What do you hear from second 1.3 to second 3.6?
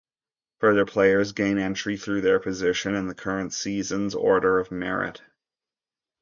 gain entry through their position in the current